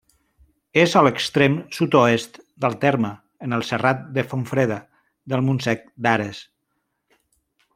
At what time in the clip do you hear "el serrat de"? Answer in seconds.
3.59-4.25